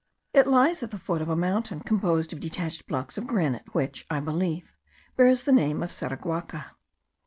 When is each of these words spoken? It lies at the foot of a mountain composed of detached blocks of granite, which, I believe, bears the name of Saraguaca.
It 0.33 0.47
lies 0.47 0.81
at 0.81 0.89
the 0.89 0.97
foot 0.97 1.21
of 1.21 1.29
a 1.29 1.35
mountain 1.35 1.81
composed 1.81 2.33
of 2.33 2.39
detached 2.39 2.87
blocks 2.87 3.19
of 3.19 3.27
granite, 3.27 3.75
which, 3.75 4.03
I 4.09 4.19
believe, 4.19 4.75
bears 5.15 5.43
the 5.43 5.51
name 5.53 5.83
of 5.83 5.91
Saraguaca. 5.91 6.71